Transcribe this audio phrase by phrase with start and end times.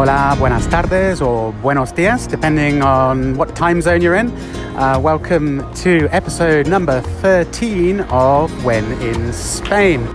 [0.00, 4.30] Hola, buenas tardes, or buenos dias, depending on what time zone you're in.
[4.74, 10.06] Uh, welcome to episode number 13 of When in Spain.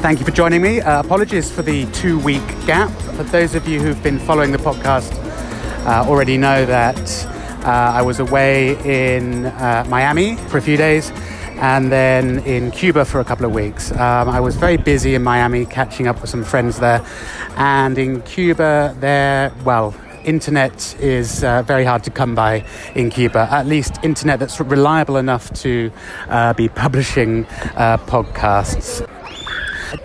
[0.00, 0.80] Thank you for joining me.
[0.80, 2.88] Uh, apologies for the two week gap.
[3.16, 5.12] For those of you who've been following the podcast,
[5.84, 7.26] uh, already know that
[7.64, 11.10] uh, I was away in uh, Miami for a few days
[11.58, 13.90] and then in Cuba for a couple of weeks.
[13.92, 17.04] Um, I was very busy in Miami catching up with some friends there,
[17.56, 19.94] and in Cuba, there, well,
[20.24, 25.16] internet is uh, very hard to come by in Cuba, at least internet that's reliable
[25.16, 25.90] enough to
[26.28, 29.06] uh, be publishing uh, podcasts.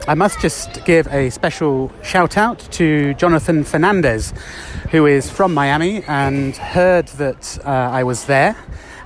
[0.08, 4.34] I must just give a special shout out to Jonathan Fernandez,
[4.92, 8.56] who is from Miami and heard that uh, I was there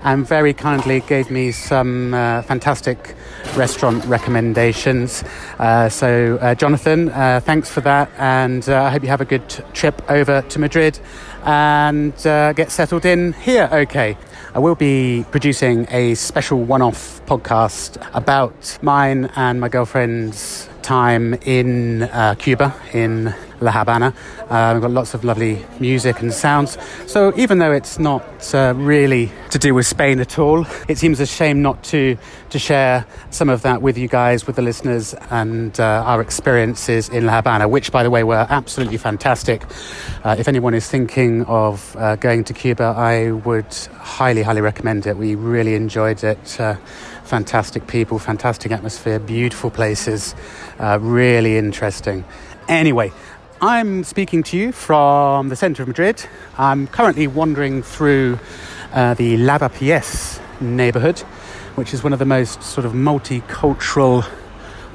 [0.07, 3.13] and very kindly gave me some uh, fantastic
[3.57, 5.21] restaurant recommendations.
[5.59, 9.25] Uh, so, uh, Jonathan, uh, thanks for that, and uh, I hope you have a
[9.25, 10.97] good trip over to Madrid
[11.43, 14.17] and uh, get settled in here okay.
[14.55, 21.33] I will be producing a special one off podcast about mine and my girlfriend's time
[21.45, 24.13] in Cuba, in La Habana.
[24.49, 26.77] Uh, we've got lots of lovely music and sounds.
[27.05, 31.19] So even though it's not uh, really to do with Spain at all, it seems
[31.19, 32.17] a shame not to
[32.49, 37.09] to share some of that with you guys, with the listeners, and uh, our experiences
[37.09, 39.63] in La Habana, which, by the way, were absolutely fantastic.
[40.23, 45.05] Uh, if anyone is thinking of uh, going to Cuba, I would highly, highly recommend
[45.07, 45.17] it.
[45.17, 46.75] We really enjoyed it uh,
[47.23, 50.33] fantastic people, fantastic atmosphere, beautiful places,
[50.79, 52.23] uh, really interesting.
[52.69, 53.11] Anyway,
[53.59, 56.23] I'm speaking to you from the centre of Madrid.
[56.59, 58.37] I'm currently wandering through
[58.93, 61.21] uh, the Lavapiés neighbourhood,
[61.73, 64.29] which is one of the most sort of multicultural,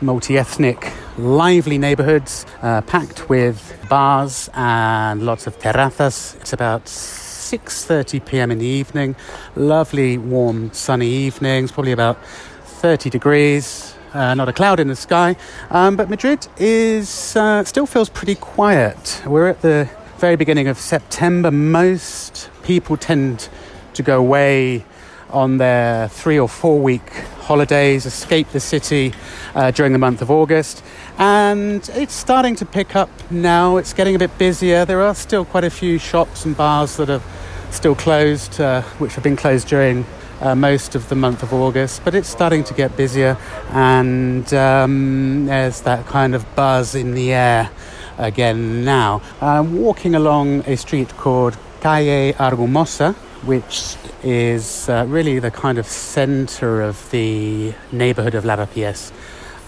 [0.01, 6.37] multi ethnic, lively neighbourhoods, uh, packed with bars and lots of terrazas.
[6.37, 8.53] It's about 6:30 p.m.
[8.53, 9.17] in the evening.
[9.57, 11.73] Lovely, warm, sunny evenings.
[11.73, 12.17] Probably about
[12.65, 13.92] 30 degrees.
[14.13, 15.37] Uh, not a cloud in the sky.
[15.71, 19.23] Um, but Madrid is uh, still feels pretty quiet.
[19.27, 21.51] We're at the very beginning of September.
[21.51, 23.49] Most people tend
[23.95, 24.85] to go away
[25.31, 29.15] on their three or four week holidays, escape the city
[29.55, 30.85] uh, during the month of August.
[31.19, 33.79] And it's starting to pick up now.
[33.79, 34.85] It's getting a bit busier.
[34.85, 37.23] There are still quite a few shops and bars that are
[37.71, 40.05] still closed, uh, which have been closed during
[40.43, 43.37] uh, most of the month of August, but it's starting to get busier,
[43.71, 47.71] and um, there's that kind of buzz in the air
[48.19, 49.23] again now.
[49.41, 53.13] I'm walking along a street called Calle Argumosa,
[53.45, 59.13] which is uh, really the kind of center of the neighborhood of Lavapiés,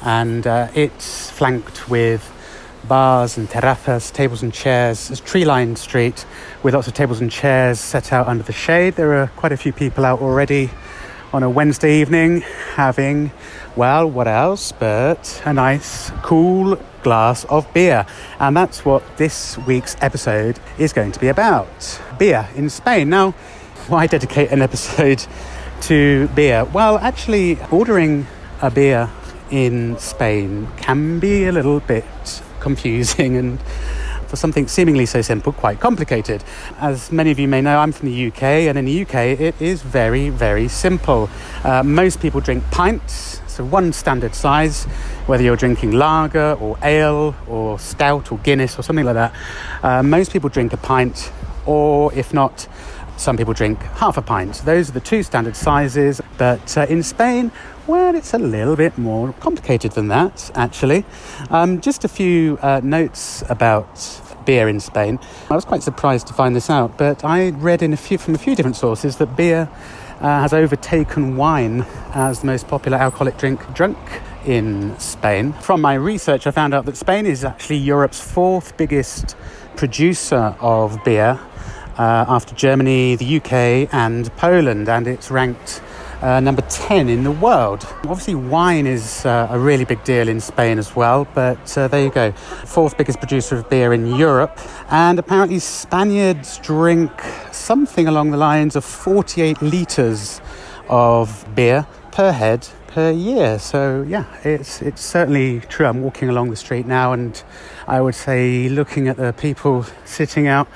[0.02, 2.33] and uh, it's flanked with
[2.88, 5.10] bars and terrazas, tables and chairs.
[5.10, 6.24] It's tree-lined street
[6.62, 8.94] with lots of tables and chairs set out under the shade.
[8.94, 10.70] There are quite a few people out already
[11.32, 12.42] on a Wednesday evening
[12.74, 13.32] having,
[13.74, 18.06] well, what else but a nice, cool glass of beer.
[18.38, 23.10] And that's what this week's episode is going to be about beer in Spain.
[23.10, 23.32] Now,
[23.88, 25.26] why dedicate an episode
[25.82, 26.64] to beer?
[26.64, 28.26] Well, actually, ordering
[28.62, 29.10] a beer
[29.50, 33.60] in Spain can be a little bit confusing and
[34.26, 36.42] for something seemingly so simple, quite complicated.
[36.78, 39.54] As many of you may know, I'm from the UK, and in the UK, it
[39.60, 41.28] is very, very simple.
[41.62, 44.84] Uh, most people drink pints, so one standard size,
[45.26, 49.32] whether you're drinking lager or ale or stout or Guinness or something like that.
[49.82, 51.30] Uh, most people drink a pint,
[51.66, 52.66] or if not,
[53.16, 54.54] some people drink half a pint.
[54.64, 57.52] Those are the two standard sizes, but uh, in Spain,
[57.86, 61.04] well, it's a little bit more complicated than that, actually.
[61.50, 65.18] Um, just a few uh, notes about beer in Spain.
[65.50, 68.34] I was quite surprised to find this out, but I read in a few, from
[68.34, 69.68] a few different sources that beer
[70.20, 73.98] uh, has overtaken wine as the most popular alcoholic drink drunk
[74.46, 75.52] in Spain.
[75.54, 79.36] From my research, I found out that Spain is actually Europe's fourth biggest
[79.76, 81.38] producer of beer
[81.98, 85.82] uh, after Germany, the UK, and Poland, and it's ranked
[86.22, 87.86] uh, number 10 in the world.
[88.04, 92.02] Obviously, wine is uh, a really big deal in Spain as well, but uh, there
[92.02, 92.32] you go.
[92.64, 94.58] Fourth biggest producer of beer in Europe,
[94.90, 97.10] and apparently, Spaniards drink
[97.52, 100.40] something along the lines of 48 litres
[100.88, 103.58] of beer per head per year.
[103.58, 105.86] So yeah, it's it's certainly true.
[105.86, 107.42] I'm walking along the street now, and
[107.86, 110.68] I would say, looking at the people sitting out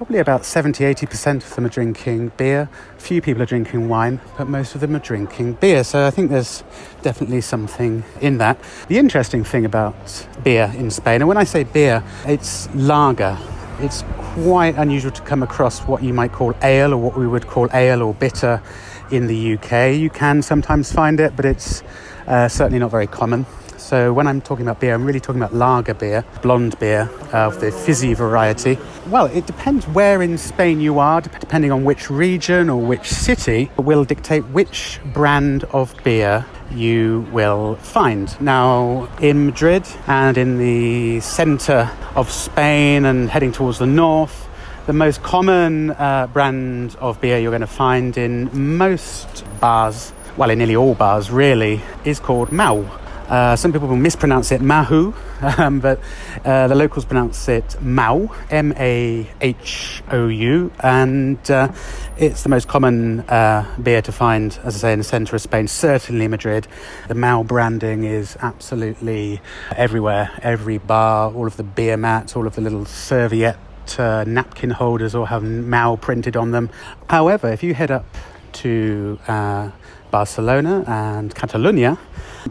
[0.00, 2.70] probably about 70 80% of them are drinking beer.
[2.96, 5.84] Few people are drinking wine, but most of them are drinking beer.
[5.84, 6.64] So I think there's
[7.02, 8.58] definitely something in that.
[8.88, 13.36] The interesting thing about beer in Spain, and when I say beer, it's lager.
[13.80, 14.02] It's
[14.36, 17.68] quite unusual to come across what you might call ale or what we would call
[17.74, 18.62] ale or bitter
[19.10, 19.94] in the UK.
[19.98, 21.82] You can sometimes find it, but it's
[22.26, 23.44] uh, certainly not very common.
[23.90, 27.60] So when I'm talking about beer, I'm really talking about lager beer, blonde beer of
[27.60, 28.78] the fizzy variety.
[29.08, 33.68] Well, it depends where in Spain you are, depending on which region or which city,
[33.76, 38.40] will dictate which brand of beer you will find.
[38.40, 44.48] Now, in Madrid and in the centre of Spain and heading towards the north,
[44.86, 50.48] the most common uh, brand of beer you're going to find in most bars, well,
[50.48, 52.99] in nearly all bars really, is called Mahou.
[53.30, 56.00] Uh, some people will mispronounce it Mahu, um, but
[56.44, 61.72] uh, the locals pronounce it Mahou, M A H O U, and uh,
[62.18, 65.42] it's the most common uh, beer to find, as I say, in the centre of
[65.42, 66.66] Spain, certainly Madrid.
[67.06, 69.40] The Mahou branding is absolutely
[69.76, 73.58] everywhere, every bar, all of the beer mats, all of the little serviette
[73.98, 76.70] uh, napkin holders all have Mahou printed on them.
[77.08, 78.04] However, if you head up
[78.52, 79.70] to uh,
[80.10, 81.98] Barcelona and Catalonia,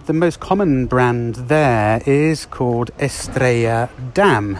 [0.05, 4.59] the most common brand there is called Estrella Damm,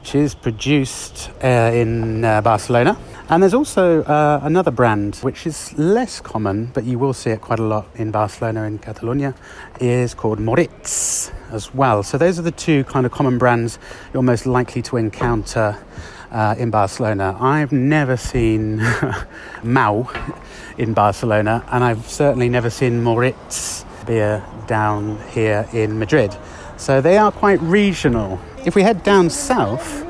[0.00, 2.96] which is produced uh, in uh, Barcelona.
[3.28, 7.40] And there's also uh, another brand which is less common, but you will see it
[7.40, 9.34] quite a lot in Barcelona and Catalonia,
[9.80, 12.02] is called Moritz as well.
[12.02, 13.78] So those are the two kind of common brands
[14.14, 15.76] you're most likely to encounter
[16.36, 17.34] uh, in Barcelona.
[17.40, 18.78] I've never seen
[19.62, 20.06] Mahou
[20.76, 26.36] in Barcelona, and I've certainly never seen Moritz beer down here in Madrid.
[26.76, 28.38] So they are quite regional.
[28.66, 30.04] If we head down south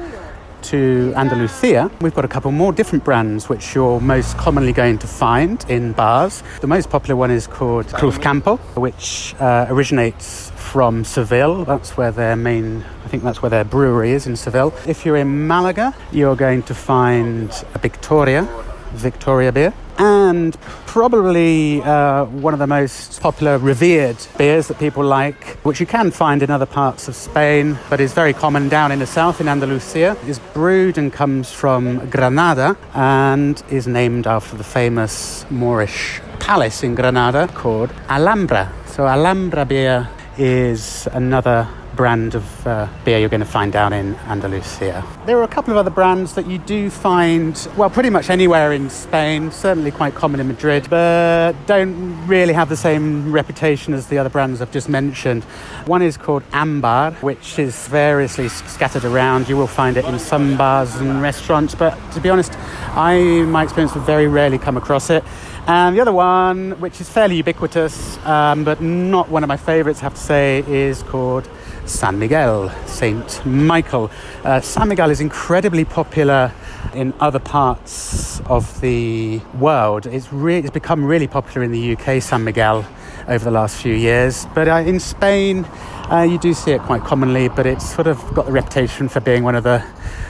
[0.63, 5.07] to Andalusia, we've got a couple more different brands which you're most commonly going to
[5.07, 6.43] find in bars.
[6.61, 11.65] The most popular one is called Cruzcampo, which uh, originates from Seville.
[11.65, 14.75] That's where their main, I think that's where their brewery is in Seville.
[14.87, 17.51] If you're in Malaga, you're going to find
[17.81, 18.47] Victoria,
[18.93, 25.57] Victoria beer and probably uh, one of the most popular, revered beers that people like,
[25.65, 28.99] which you can find in other parts of Spain, but is very common down in
[28.99, 34.65] the south in Andalusia, is brewed and comes from Granada and is named after the
[34.65, 38.71] famous Moorish palace in Granada called Alhambra.
[38.85, 44.15] So, Alhambra beer is another brand of uh, beer you're going to find down in
[44.27, 45.03] Andalusia.
[45.25, 48.73] There are a couple of other brands that you do find, well, pretty much anywhere
[48.73, 54.09] in Spain, certainly quite common in Madrid, but don't really have the same reputation as
[54.09, 55.43] the other brands I've just mentioned.
[55.87, 59.49] One is called Ambar, which is variously scattered around.
[59.49, 62.53] You will find it in some bars and restaurants, but to be honest,
[62.91, 65.25] I, in my experience, have very rarely come across it.
[65.69, 69.99] And the other one, which is fairly ubiquitous, um, but not one of my favourites,
[69.99, 71.49] I have to say, is called
[71.87, 74.09] San Miguel, Saint Michael.
[74.45, 76.53] Uh, San Miguel is incredibly popular
[76.95, 80.07] in other parts of the world.
[80.07, 82.87] It's, re- it's become really popular in the UK, San Miguel,
[83.27, 84.47] over the last few years.
[84.55, 85.65] But uh, in Spain,
[86.13, 89.19] uh, you do see it quite commonly, but it's sort of got the reputation for
[89.19, 89.85] being one of the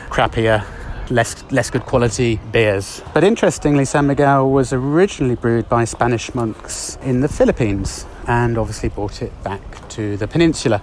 [0.09, 0.65] crappier
[1.11, 3.03] less less good quality beers.
[3.15, 8.89] But interestingly, San Miguel was originally brewed by Spanish monks in the Philippines and obviously
[8.89, 10.83] brought it back to the peninsula.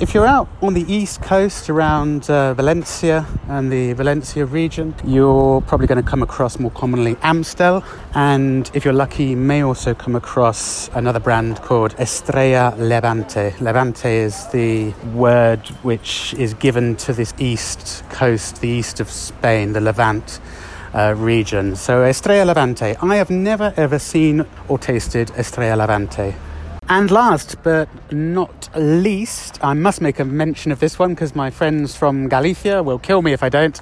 [0.00, 5.60] If you're out on the east coast around uh, Valencia and the Valencia region, you're
[5.62, 9.94] probably going to come across more commonly Amstel, and if you're lucky, you may also
[9.94, 13.54] come across another brand called Estrella Levante.
[13.60, 19.72] Levante is the word which is given to this east coast, the east of Spain,
[19.72, 20.40] the Levant.
[20.94, 21.74] Uh, region.
[21.74, 22.94] So Estrella Levante.
[23.02, 26.36] I have never ever seen or tasted Estrella Levante.
[26.86, 31.48] And last but not least, I must make a mention of this one because my
[31.48, 33.80] friends from Galicia will kill me if I don't.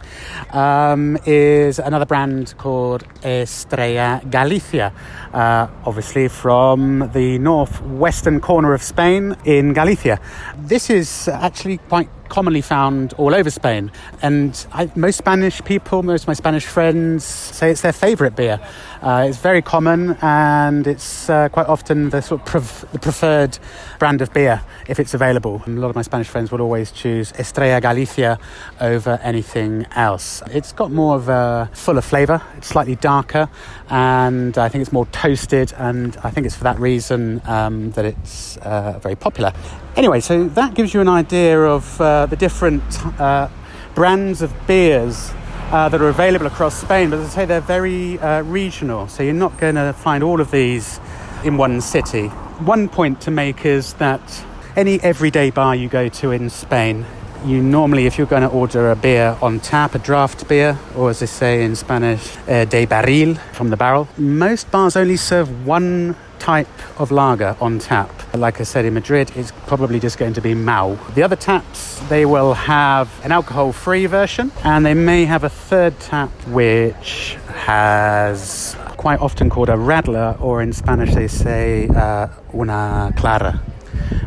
[0.55, 4.93] Um, is another brand called Estrella Galicia,
[5.35, 10.21] uh, obviously from the northwestern corner of Spain in Galicia.
[10.57, 13.93] This is actually quite commonly found all over Spain.
[14.23, 18.59] And I, most Spanish people, most of my Spanish friends say it's their favourite beer.
[19.03, 23.59] Uh, it's very common and it's uh, quite often the sort of pref- the preferred
[23.99, 25.61] brand of beer if it's available.
[25.67, 28.39] And a lot of my Spanish friends will always choose Estrella Galicia
[28.81, 30.43] over anything else.
[30.51, 33.51] It's got more of a fuller flavour, it's slightly darker,
[33.91, 38.07] and I think it's more toasted, and I think it's for that reason um, that
[38.07, 39.53] it's uh, very popular.
[39.95, 42.85] Anyway, so that gives you an idea of uh, the different
[43.21, 43.49] uh,
[43.97, 45.33] brands of beers
[45.73, 49.09] uh, that are available across Spain, but as I say, they're very uh, regional.
[49.09, 51.01] So you're not going to find all of these
[51.43, 52.29] in one city.
[52.65, 54.45] One point to make is that
[54.77, 57.07] any everyday bar you go to in Spain,
[57.45, 61.11] you normally, if you're going to order a beer on tap, a draft beer, or
[61.11, 65.67] as they say in Spanish, uh, de barril, from the barrel, most bars only serve
[65.67, 66.69] one type
[67.01, 68.11] of lager on tap.
[68.35, 70.99] Like I said in Madrid, it's probably just going to be Mahou.
[71.15, 75.49] The other taps, they will have an alcohol free version and they may have a
[75.49, 82.27] third tap which has quite often called a radler, or in Spanish they say uh,
[82.55, 83.61] una clara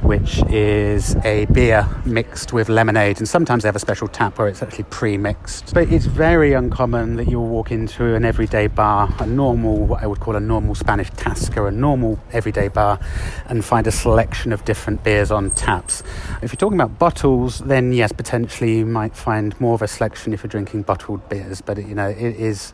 [0.02, 3.18] which is a beer mixed with lemonade.
[3.18, 5.74] And sometimes they have a special tap where it's actually pre mixed.
[5.74, 10.08] But it's very uncommon that you'll walk into an everyday bar, a normal, what I
[10.08, 13.00] would call a normal Spanish tasca, a normal everyday bar,
[13.48, 16.04] and find a selection of different beers on taps.
[16.42, 20.34] If you're talking about bottles, then yes, potentially you might find more of a selection
[20.34, 21.62] if you're drinking bottled beers.
[21.62, 22.74] But you know, it is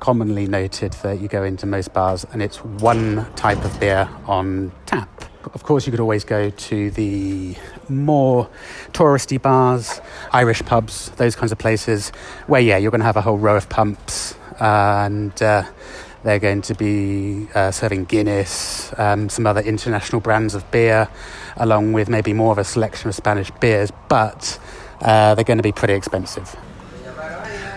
[0.00, 4.72] commonly noted that you go into most bars and it's one type of beer on
[4.86, 5.24] tap.
[5.54, 7.56] Of course, you could always go to the
[7.88, 8.48] more
[8.92, 10.00] touristy bars,
[10.32, 12.10] Irish pubs, those kinds of places,
[12.46, 15.64] where, yeah, you're going to have a whole row of pumps and uh,
[16.24, 21.08] they're going to be uh, serving Guinness, um, some other international brands of beer,
[21.56, 24.58] along with maybe more of a selection of Spanish beers, but
[25.00, 26.56] uh, they're going to be pretty expensive.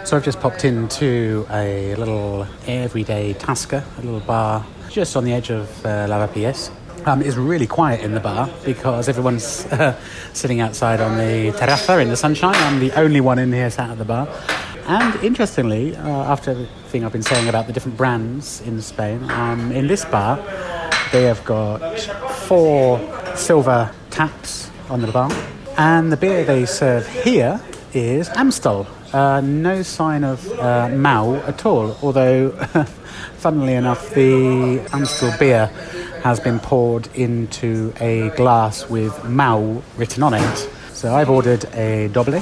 [0.03, 5.31] So I've just popped into a little everyday Tasca, a little bar just on the
[5.31, 6.71] edge of uh, Lavapiés.
[7.05, 9.99] Um, it's really quiet in the bar because everyone's uh,
[10.33, 12.53] sitting outside on the terraza in the sunshine.
[12.55, 14.27] I'm the only one in here sat at the bar.
[14.85, 19.71] And interestingly, uh, after thing I've been saying about the different brands in Spain, um,
[19.71, 20.37] in this bar,
[21.11, 21.99] they have got
[22.47, 22.99] four
[23.35, 25.31] silver taps on the bar.
[25.77, 27.59] And the beer they serve here
[27.93, 28.85] is Amstel.
[29.11, 32.51] Uh, no sign of uh, Mahou at all, although,
[33.37, 35.69] funnily enough, the Amstel beer
[36.23, 40.69] has been poured into a glass with Mahou written on it.
[40.93, 42.41] So I've ordered a doble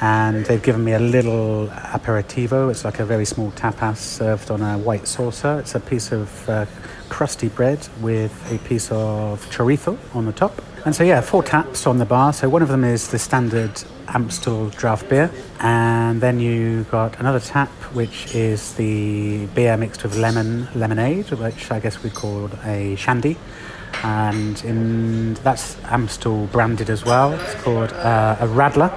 [0.00, 2.70] and they've given me a little aperitivo.
[2.70, 5.58] It's like a very small tapas served on a white saucer.
[5.58, 6.66] It's a piece of uh,
[7.08, 10.62] crusty bread with a piece of chorizo on the top.
[10.84, 12.32] And so, yeah, four taps on the bar.
[12.32, 17.40] So, one of them is the standard Amstel draft beer, and then you got another
[17.40, 22.96] tap, which is the beer mixed with lemon lemonade, which I guess we call a
[22.96, 23.36] shandy.
[24.02, 27.32] And in, that's Amstel branded as well.
[27.32, 28.92] It's called uh, a Radler.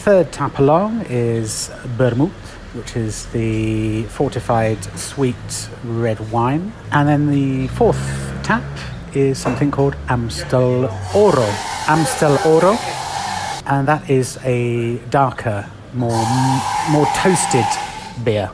[0.00, 2.32] Third tap along is Vermouth,
[2.74, 6.72] which is the fortified sweet red wine.
[6.92, 7.98] And then the fourth
[8.42, 8.62] tap
[9.14, 11.48] is something called Amstel Oro.
[11.88, 12.76] Amstel Oro,
[13.66, 16.24] and that is a darker, more
[16.90, 17.66] more toasted
[18.24, 18.50] beer.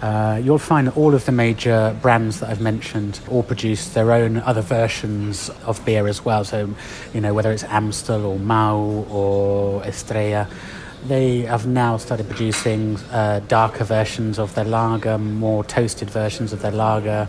[0.00, 4.10] Uh, you'll find that all of the major brands that I've mentioned all produce their
[4.10, 6.44] own other versions of beer as well.
[6.44, 6.74] So,
[7.14, 10.48] you know, whether it's Amstel or Mahou or Estrella,
[11.06, 16.62] they have now started producing uh, darker versions of their lager, more toasted versions of
[16.62, 17.28] their lager.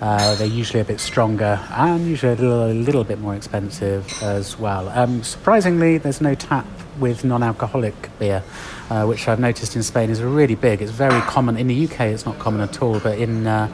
[0.00, 4.10] Uh, they're usually a bit stronger and usually a little, a little bit more expensive
[4.22, 4.88] as well.
[4.90, 6.66] Um, surprisingly, there's no tap
[6.98, 8.42] with non-alcoholic beer,
[8.88, 10.80] uh, which I've noticed in Spain is really big.
[10.80, 12.00] It's very common in the UK.
[12.00, 13.68] It's not common at all, but in uh,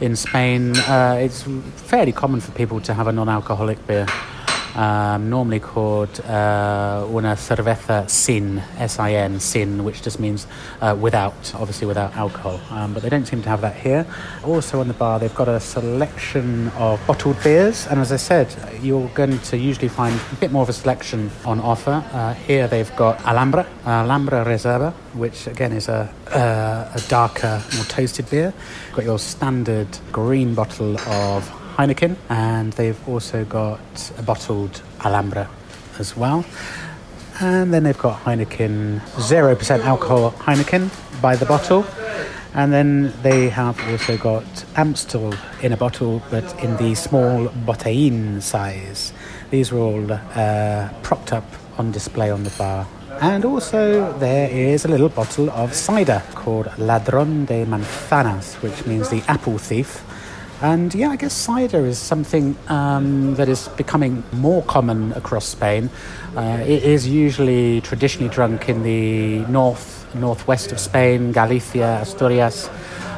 [0.00, 1.42] in Spain, uh, it's
[1.76, 4.06] fairly common for people to have a non-alcoholic beer
[4.74, 10.46] um, normally called uh, una cerveza sin, S-I-N, sin, which just means
[10.80, 12.60] uh, without, obviously without alcohol.
[12.70, 14.06] Um, but they don't seem to have that here.
[14.44, 18.54] Also on the bar, they've got a selection of bottled beers, and as I said,
[18.82, 22.04] you're going to usually find a bit more of a selection on offer.
[22.12, 27.84] Uh, here they've got Alhambra, Alhambra Reserva, which again is a, uh, a darker, more
[27.84, 28.52] toasted beer.
[28.86, 35.48] You've got your standard green bottle of Heineken, and they've also got a bottled Alhambra
[35.98, 36.44] as well.
[37.40, 41.84] And then they've got Heineken, 0% alcohol Heineken by the bottle.
[42.54, 44.44] And then they have also got
[44.76, 49.12] Amstel in a bottle, but in the small botellín size.
[49.50, 51.46] These are all uh, propped up
[51.78, 52.86] on display on the bar.
[53.20, 59.08] And also, there is a little bottle of cider called Ladrón de Manzanas, which means
[59.08, 60.04] the apple thief.
[60.62, 65.90] And yeah, I guess cider is something um, that is becoming more common across Spain.
[66.36, 72.70] Uh, it is usually traditionally drunk in the north, northwest of Spain, Galicia, Asturias.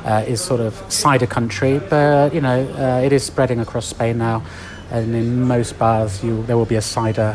[0.05, 4.19] Uh, is sort of cider country, but you know uh, it is spreading across Spain
[4.19, 4.45] now,
[4.91, 7.35] and in most bars you, there will be a cider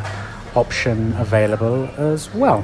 [0.53, 2.63] option available as well.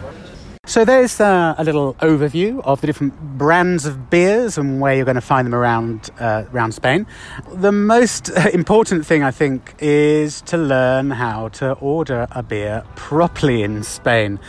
[0.67, 5.05] So there's uh, a little overview of the different brands of beers and where you're
[5.05, 7.05] going to find them around uh, around Spain.
[7.53, 13.61] The most important thing I think is to learn how to order a beer properly
[13.61, 14.39] in Spain.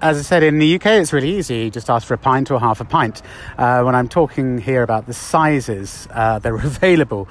[0.00, 1.56] As I said, in the UK, it's really easy.
[1.56, 3.20] You just ask for a pint or half a pint.
[3.58, 7.28] Uh, when I'm talking here about the sizes uh, that are available,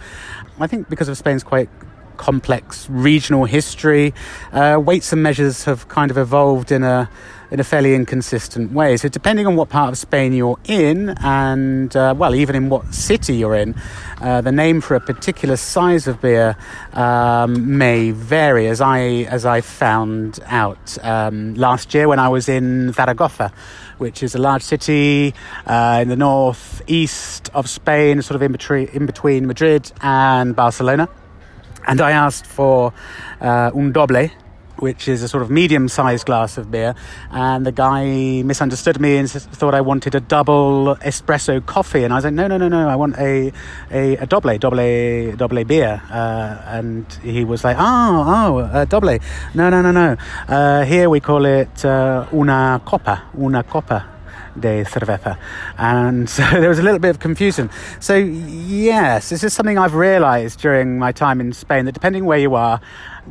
[0.59, 1.69] I think because of Spain's quite
[2.17, 4.13] complex regional history,
[4.51, 7.09] uh, weights and measures have kind of evolved in a
[7.51, 8.97] in a fairly inconsistent way.
[8.97, 12.93] So, depending on what part of Spain you're in, and uh, well, even in what
[12.93, 13.75] city you're in,
[14.21, 16.57] uh, the name for a particular size of beer
[16.93, 18.67] um, may vary.
[18.67, 18.99] As I
[19.29, 23.51] as I found out um, last year when I was in Zaragoza,
[23.97, 25.33] which is a large city
[25.65, 30.55] uh, in the north east of Spain, sort of in between in between Madrid and
[30.55, 31.07] Barcelona.
[31.87, 32.93] And I asked for
[33.39, 34.29] uh, un doble,
[34.79, 36.95] which is a sort of medium sized glass of beer.
[37.31, 42.03] And the guy misunderstood me and thought I wanted a double espresso coffee.
[42.03, 43.51] And I was like, no, no, no, no, I want a,
[43.91, 46.01] a, a doble, doble, doble beer.
[46.09, 49.17] Uh, and he was like, oh, oh, a doble.
[49.53, 50.17] No, no, no, no.
[50.47, 54.16] Uh, here we call it uh, una copa, una copa
[54.59, 55.37] de cerveza.
[55.77, 57.69] And so there was a little bit of confusion.
[57.99, 62.39] So, yes, this is something I've realized during my time in Spain that depending where
[62.39, 62.81] you are,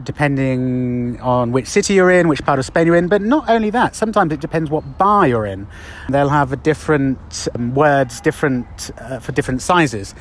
[0.03, 3.71] depending on which city you're in, which part of Spain you're in, but not only
[3.71, 5.67] that, sometimes it depends what bar you're in.
[6.09, 10.15] They'll have a different um, words, different uh, for different sizes.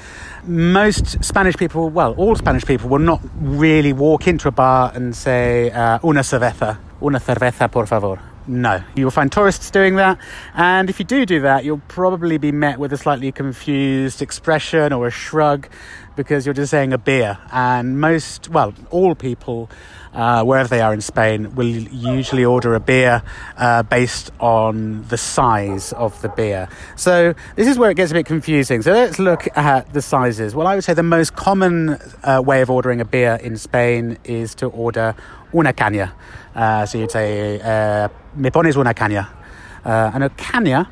[0.46, 5.16] Most Spanish people, well, all Spanish people will not really walk into a bar and
[5.16, 8.84] say, uh, una cerveza, una cerveza, por favor no.
[8.96, 10.18] You'll find tourists doing that,
[10.54, 14.94] and if you do do that, you'll probably be met with a slightly confused expression
[14.94, 15.68] or a shrug
[16.16, 17.38] because you're just saying a beer.
[17.52, 19.70] And most, well, all people,
[20.14, 23.22] uh, wherever they are in Spain, will usually order a beer
[23.58, 26.70] uh, based on the size of the beer.
[26.96, 28.82] So this is where it gets a bit confusing.
[28.82, 30.56] So let's look at the sizes.
[30.56, 34.18] Well, I would say the most common uh, way of ordering a beer in Spain
[34.24, 35.16] is to order
[35.54, 36.12] una caña.
[36.56, 39.30] Uh, so you'd say, uh, me pones una caña.
[39.86, 40.88] Uh, and a caña,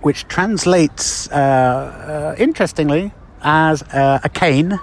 [0.00, 4.78] which translates, uh, uh, interestingly, as uh, a cane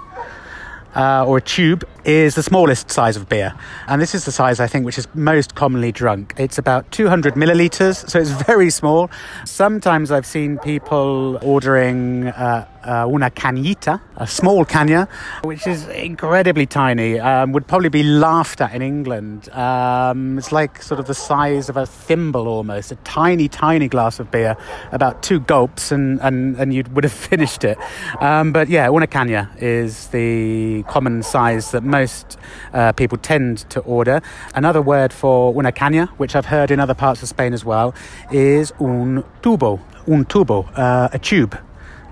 [0.95, 3.53] or a tube, is the smallest size of beer.
[3.87, 6.33] And this is the size, I think, which is most commonly drunk.
[6.37, 9.09] It's about 200 millilitres, so it's very small.
[9.45, 15.07] Sometimes I've seen people ordering uh, uh, una cañita, a small caña,
[15.43, 19.49] which is incredibly tiny, um, would probably be laughed at in England.
[19.49, 24.19] Um, it's like sort of the size of a thimble almost, a tiny, tiny glass
[24.19, 24.55] of beer,
[24.91, 27.77] about two gulps, and, and, and you would have finished it.
[28.21, 32.37] Um, but yeah, una caña is the common size that most
[32.73, 34.21] uh, people tend to order.
[34.55, 37.93] Another word for una caña, which I've heard in other parts of Spain as well,
[38.31, 39.79] is un tubo.
[40.07, 41.59] Un tubo, uh, a tube.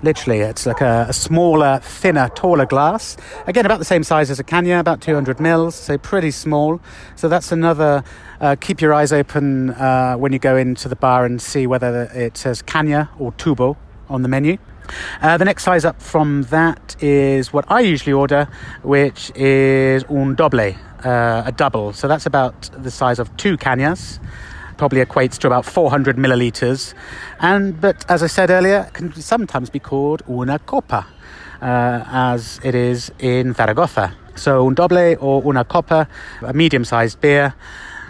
[0.00, 3.16] Literally, it's like a, a, smaller, thinner, taller glass.
[3.48, 6.80] Again, about the same size as a caña, about 200 mils, so pretty small.
[7.16, 8.04] So that's another.
[8.40, 12.04] Uh, keep your eyes open uh, when you go into the bar and see whether
[12.14, 13.76] it says caña or tubo
[14.08, 14.58] on the menu.
[15.20, 18.48] Uh, the next size up from that is what I usually order,
[18.82, 20.74] which is un doble,
[21.04, 21.92] uh, a double.
[21.92, 24.18] So that's about the size of two cañas
[24.78, 26.94] probably equates to about 400 milliliters.
[27.40, 31.06] And but as I said earlier, can sometimes be called una copa,
[31.60, 34.14] uh, as it is in Zaragoza.
[34.36, 36.08] So un doble or una copa,
[36.42, 37.54] a medium-sized beer.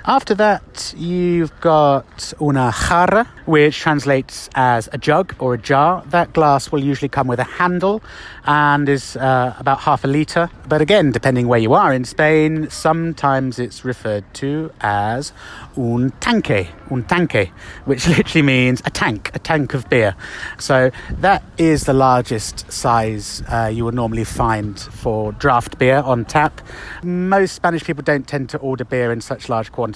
[0.05, 6.03] After that, you've got una jarra, which translates as a jug or a jar.
[6.11, 8.03] That glass will usually come with a handle
[8.47, 10.51] and is uh, about half a litre.
[10.69, 15.33] But again, depending where you are in Spain, sometimes it's referred to as
[15.77, 17.51] un tanque, un tanque,
[17.85, 20.15] which literally means a tank, a tank of beer.
[20.59, 26.25] So that is the largest size uh, you would normally find for draft beer on
[26.25, 26.61] tap.
[27.03, 29.88] Most Spanish people don't tend to order beer in such large quantities,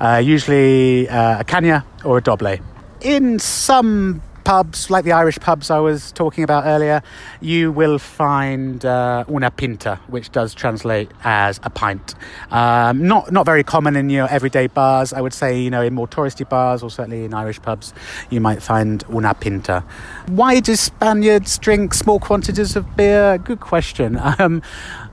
[0.00, 2.58] uh, usually uh, a caña or a doble.
[3.00, 7.02] In some pubs, like the Irish pubs I was talking about earlier,
[7.40, 12.14] you will find uh, una pinta, which does translate as a pint.
[12.52, 15.12] Um, not not very common in your everyday bars.
[15.12, 17.92] I would say, you know, in more touristy bars or certainly in Irish pubs,
[18.30, 19.82] you might find una pinta.
[20.28, 23.38] Why do Spaniards drink small quantities of beer?
[23.38, 24.20] Good question.
[24.38, 24.60] Um,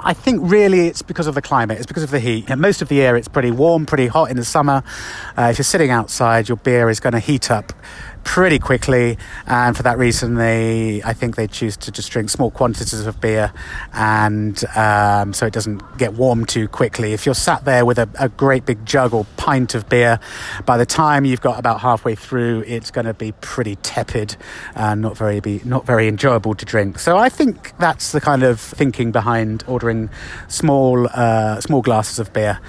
[0.02, 1.78] I think really it's because of the climate.
[1.78, 2.54] It's because of the heat.
[2.58, 4.84] Most of the year it's pretty warm, pretty hot in the summer.
[5.38, 7.72] Uh, if you're sitting outside, your beer is going to heat up
[8.24, 12.52] pretty quickly, and for that reason, they I think they choose to just drink small
[12.52, 13.54] quantities of beer,
[13.94, 17.14] and um, so it doesn't get warm too quickly.
[17.14, 20.20] If you're sat there with a, a, great big jug or pint of beer,
[20.66, 24.36] by the time you've got about halfway through, it's going to be pretty tepid
[24.76, 27.00] and not very be not very enjoyable to drink.
[27.00, 30.10] So I think that's the kind of thinking behind ordering
[30.48, 32.60] small uh, small glasses of beer.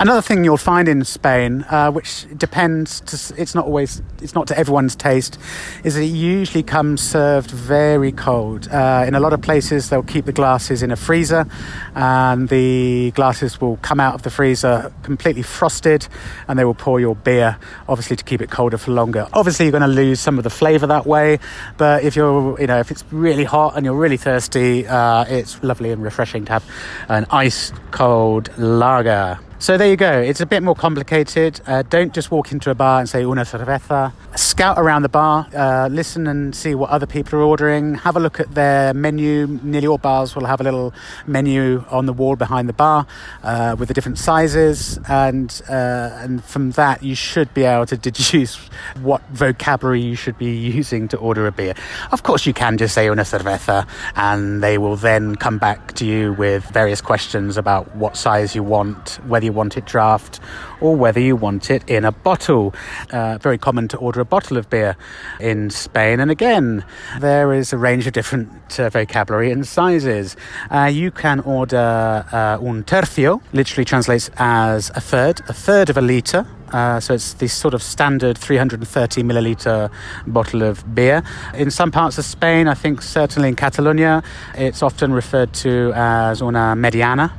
[0.00, 4.46] Another thing you'll find in Spain, uh, which depends, to, it's not always, it's not
[4.46, 5.38] to everyone's taste,
[5.84, 8.68] is that it usually comes served very cold.
[8.68, 11.46] Uh, in a lot of places, they'll keep the glasses in a freezer,
[11.94, 16.06] and the glasses will come out of the freezer completely frosted,
[16.48, 17.56] and they will pour your beer,
[17.88, 19.26] obviously to keep it colder for longer.
[19.32, 21.38] Obviously, you're going to lose some of the flavour that way,
[21.76, 25.62] but if you're, you know, if it's really hot and you're really thirsty, uh, it's
[25.62, 26.64] lovely and refreshing to have
[27.08, 29.38] an ice cold lager.
[29.62, 30.20] So there you go.
[30.20, 31.60] It's a bit more complicated.
[31.68, 34.12] Uh, don't just walk into a bar and say una cerveza.
[34.34, 37.94] Scout around the bar, uh, listen and see what other people are ordering.
[37.94, 39.46] Have a look at their menu.
[39.62, 40.92] Nearly all bars will have a little
[41.28, 43.06] menu on the wall behind the bar
[43.44, 47.96] uh, with the different sizes, and uh, and from that you should be able to
[47.96, 48.56] deduce
[49.00, 51.74] what vocabulary you should be using to order a beer.
[52.10, 56.04] Of course, you can just say una cerveza, and they will then come back to
[56.04, 60.40] you with various questions about what size you want, whether you you want it draft
[60.80, 62.74] or whether you want it in a bottle.
[63.10, 64.96] Uh, very common to order a bottle of beer
[65.40, 66.20] in Spain.
[66.20, 66.84] And again,
[67.20, 70.36] there is a range of different uh, vocabulary and sizes.
[70.70, 75.98] Uh, you can order uh, un tercio, literally translates as a third, a third of
[75.98, 76.46] a litre.
[76.72, 79.90] Uh, so it's this sort of standard 330 milliliter
[80.26, 81.22] bottle of beer.
[81.52, 84.22] In some parts of Spain, I think certainly in Catalonia,
[84.54, 87.30] it's often referred to as una mediana.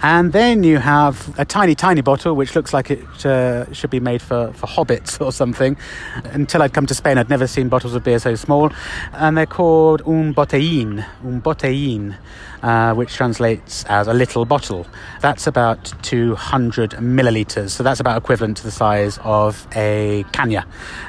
[0.00, 3.98] And then you have a tiny, tiny bottle, which looks like it uh, should be
[3.98, 5.76] made for, for hobbits or something.
[6.24, 8.70] Until I'd come to Spain, I'd never seen bottles of beer so small.
[9.12, 12.16] And they're called un botellín, un botellín,
[12.62, 14.86] uh, which translates as a little bottle.
[15.20, 17.70] That's about 200 milliliters.
[17.70, 20.64] So that's about equivalent to the size of a caña.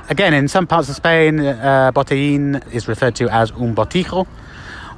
[0.10, 4.26] Again, in some parts of Spain, uh, botellín is referred to as un botijo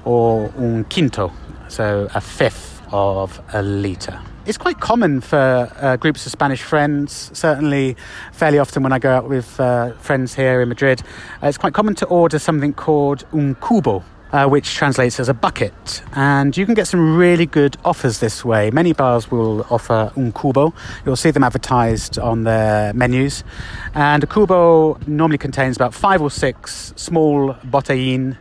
[0.06, 1.34] or un quinto,
[1.68, 4.20] so a fifth of a litre.
[4.46, 7.96] It's quite common for uh, groups of Spanish friends, certainly
[8.32, 11.02] fairly often when I go out with uh, friends here in Madrid.
[11.44, 15.34] Uh, it's quite common to order something called un cubo, uh, which translates as a
[15.34, 16.02] bucket.
[16.16, 18.72] And you can get some really good offers this way.
[18.72, 20.74] Many bars will offer un cubo.
[21.06, 23.44] You'll see them advertised on their menus.
[23.94, 28.38] And a cubo normally contains about five or six small botellín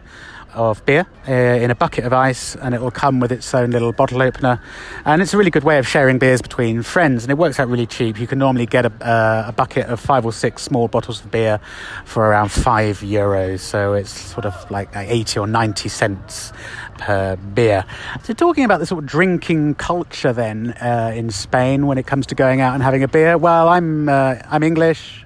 [0.54, 3.70] of beer uh, in a bucket of ice, and it will come with its own
[3.70, 4.60] little bottle opener.
[5.04, 7.68] And it's a really good way of sharing beers between friends, and it works out
[7.68, 8.18] really cheap.
[8.18, 11.30] You can normally get a, uh, a bucket of five or six small bottles of
[11.30, 11.60] beer
[12.04, 16.52] for around five euros, so it's sort of like 80 or 90 cents
[16.98, 17.84] per beer.
[18.22, 22.26] So, talking about the sort of drinking culture then uh, in Spain when it comes
[22.26, 25.24] to going out and having a beer, well, I'm, uh, I'm English.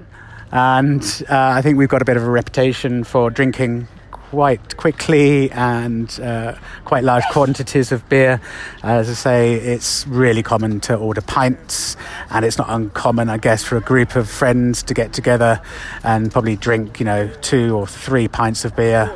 [0.53, 3.89] And uh, I think we've got a bit of a reputation for drinking
[4.35, 8.41] quite quickly and uh, quite large quantities of beer.
[8.83, 11.97] As I say, it's really common to order pints,
[12.31, 15.63] and it's not uncommon, I guess, for a group of friends to get together
[16.03, 19.09] and probably drink, you know, two or three pints of beer,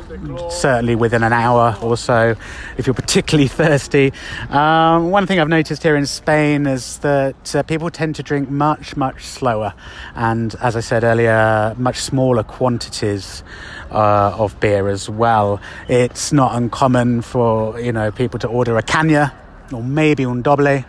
[0.49, 2.33] certainly within an hour or so,
[2.77, 4.13] if you're particularly thirsty.
[4.49, 8.49] Um, one thing I've noticed here in Spain is that uh, people tend to drink
[8.49, 9.73] much, much slower,
[10.15, 13.43] and as I said earlier, much smaller quantities
[13.91, 15.59] uh, of beer as well.
[15.87, 19.33] It's not uncommon for you know people to order a caña
[19.71, 20.83] or maybe un doble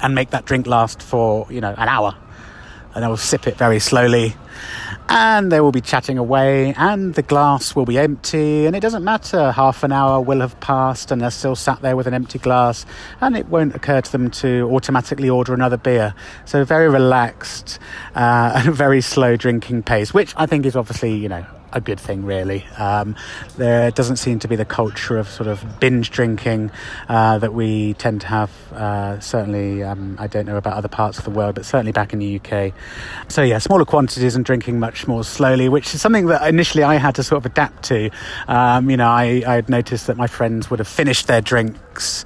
[0.00, 2.14] and make that drink last for you know an hour,
[2.94, 4.34] and they will sip it very slowly.
[5.06, 9.04] And they will be chatting away, and the glass will be empty, and it doesn't
[9.04, 9.52] matter.
[9.52, 12.86] Half an hour will have passed, and they're still sat there with an empty glass,
[13.20, 16.14] and it won't occur to them to automatically order another beer.
[16.46, 17.78] So, very relaxed
[18.14, 21.44] uh, and a very slow drinking pace, which I think is obviously, you know,
[21.74, 22.64] a good thing, really.
[22.78, 23.16] Um,
[23.56, 26.70] there doesn't seem to be the culture of sort of binge drinking
[27.08, 28.50] uh, that we tend to have.
[28.72, 32.12] Uh, certainly, um, I don't know about other parts of the world, but certainly back
[32.12, 32.72] in the UK.
[33.28, 36.94] So, yeah, smaller quantities and drinking much more slowly, which is something that initially I
[36.94, 38.10] had to sort of adapt to.
[38.48, 41.40] Um, you know, I, I had noticed that my friends would have finished their
[41.94, 42.24] drinks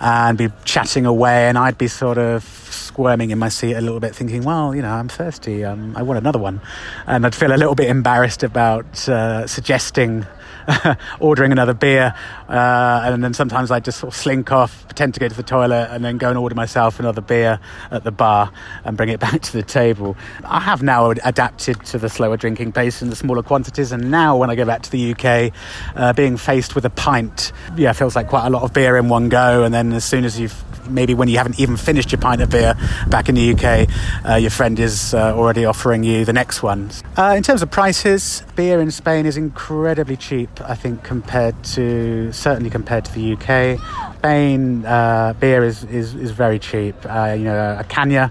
[0.00, 4.00] and be chatting away, and I'd be sort of squirming in my seat a little
[4.00, 6.60] bit, thinking, well, you know, I'm thirsty, um, I want another one.
[7.06, 10.24] And I'd feel a little bit embarrassed about uh, suggesting
[11.20, 12.14] ordering another beer,
[12.48, 15.42] uh, and then sometimes I just sort of slink off, pretend to go to the
[15.42, 17.58] toilet, and then go and order myself another beer
[17.90, 18.52] at the bar
[18.84, 20.16] and bring it back to the table.
[20.44, 24.36] I have now adapted to the slower drinking pace and the smaller quantities, and now
[24.36, 25.52] when I go back to the UK,
[25.96, 29.08] uh, being faced with a pint, yeah, feels like quite a lot of beer in
[29.08, 32.20] one go, and then as soon as you've maybe when you haven't even finished your
[32.20, 32.74] pint of beer
[33.08, 33.88] back in the UK,
[34.28, 36.90] uh, your friend is uh, already offering you the next one.
[37.16, 42.32] Uh, in terms of prices, beer in Spain is incredibly cheap, I think, compared to
[42.32, 43.80] certainly compared to the UK.
[44.18, 46.96] Spain uh, beer is, is, is very cheap.
[47.04, 48.30] Uh, you know, a caña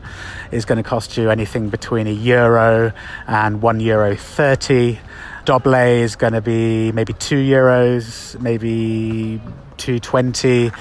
[0.51, 2.91] is going to cost you anything between a euro
[3.27, 4.99] and one euro thirty.
[5.45, 9.41] Doble is going to be maybe two euros, maybe
[9.77, 10.71] 220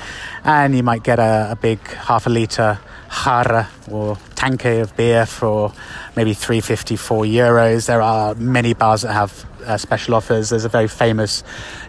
[0.44, 2.78] and you might get a, a big half a litre
[3.08, 5.72] jarra or tanque of beer for
[6.16, 7.86] maybe 354 euros.
[7.86, 10.50] There are many bars that have uh, special offers.
[10.50, 11.42] There's a very famous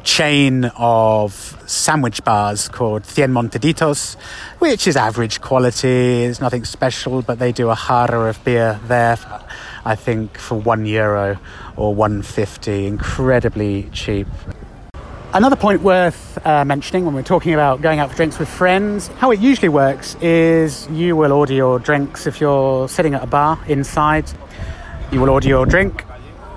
[0.03, 1.33] chain of
[1.67, 4.15] sandwich bars called Cien Montaditos
[4.59, 6.23] which is average quality.
[6.23, 9.17] It's nothing special but they do a jarra of beer there
[9.85, 11.39] I think for 1 euro
[11.75, 14.27] or 150 incredibly cheap
[15.33, 19.09] Another point worth uh, mentioning when we're talking about going out for drinks with friends,
[19.19, 23.27] how it usually works is you will order your drinks if you're sitting at a
[23.27, 24.31] bar inside.
[25.11, 26.05] You will order your drink,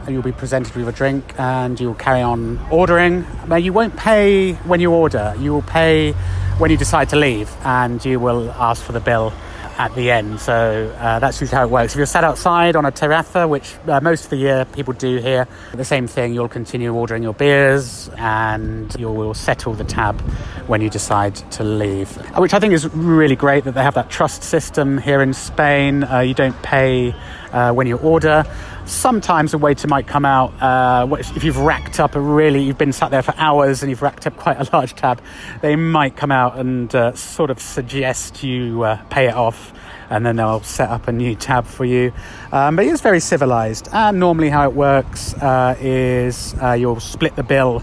[0.07, 3.27] and you'll be presented with a drink, and you'll carry on ordering.
[3.49, 6.13] Now, you won't pay when you order, you will pay
[6.59, 9.33] when you decide to leave, and you will ask for the bill
[9.81, 10.39] at the end.
[10.39, 11.95] So uh, that's usually how it works.
[11.95, 15.17] If you're sat outside on a terraza, which uh, most of the year people do
[15.17, 20.21] here, the same thing, you'll continue ordering your beers and you will settle the tab
[20.67, 22.15] when you decide to leave.
[22.37, 26.05] Which I think is really great that they have that trust system here in Spain.
[26.05, 27.15] Uh, you don't pay
[27.53, 28.45] uh, when you order.
[28.87, 32.93] Sometimes a waiter might come out uh, if you've racked up a really, you've been
[32.93, 35.23] sat there for hours and you've racked up quite a large tab.
[35.61, 39.73] They might come out and uh, sort of suggest you uh, pay it off,
[40.09, 42.13] and then they'll set up a new tab for you.
[42.53, 43.89] Um, but it's very civilized.
[43.93, 47.83] And normally, how it works uh, is uh, you'll split the bill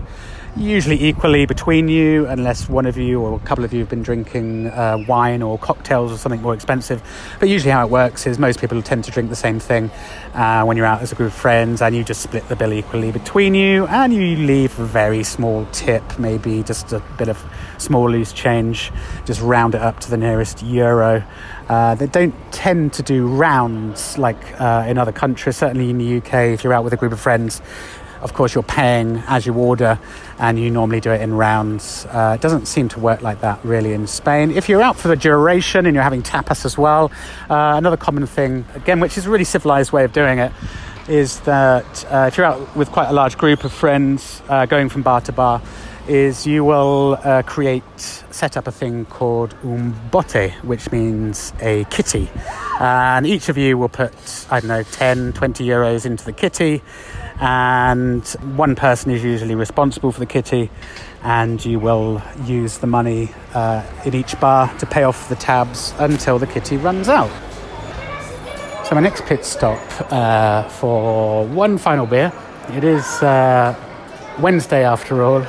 [0.57, 4.01] usually equally between you, unless one of you or a couple of you have been
[4.01, 7.01] drinking uh, wine or cocktails or something more expensive.
[7.39, 9.91] But usually, how it works is most people tend to drink the same thing
[10.33, 12.73] uh, when you're out as a group of friends, and you just split the bill
[12.73, 17.43] equally between you, and you leave a very small tip, maybe just a bit of
[17.77, 18.91] small loose change,
[19.25, 21.23] just round it up to the nearest euro.
[21.69, 26.17] Uh, they don't tend to do rounds like uh, in other countries, certainly in the
[26.17, 27.61] UK, if you're out with a group of friends
[28.21, 29.99] of course, you're paying as you order,
[30.39, 32.05] and you normally do it in rounds.
[32.05, 34.51] Uh, it doesn't seem to work like that really in Spain.
[34.51, 37.11] If you're out for the duration and you're having tapas as well,
[37.49, 40.51] uh, another common thing, again, which is a really civilized way of doing it,
[41.07, 44.89] is that uh, if you're out with quite a large group of friends uh, going
[44.89, 45.61] from bar to bar,
[46.07, 51.83] is you will uh, create, set up a thing called un bote, which means a
[51.85, 52.29] kitty.
[52.79, 54.13] And each of you will put,
[54.49, 56.81] I don't know, 10, 20 euros into the kitty
[57.39, 60.71] and one person is usually responsible for the kitty
[61.23, 65.93] and you will use the money uh, in each bar to pay off the tabs
[65.99, 67.31] until the kitty runs out.
[68.85, 72.31] So my next pit stop uh, for one final beer.
[72.69, 73.75] It is uh,
[74.39, 75.45] Wednesday after all,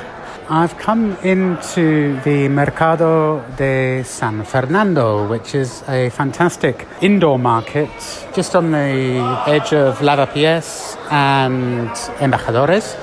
[0.51, 7.91] I've come into the Mercado de San Fernando, which is a fantastic indoor market
[8.33, 12.97] just on the edge of Lavapiés and Embajadores.